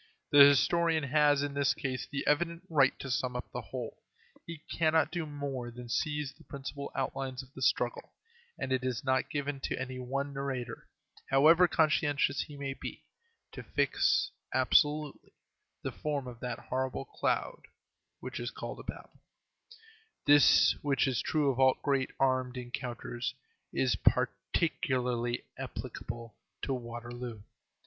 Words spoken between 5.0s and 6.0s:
do more than